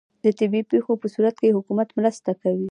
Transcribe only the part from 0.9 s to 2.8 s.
په صورت کې حکومت مرسته کوي؟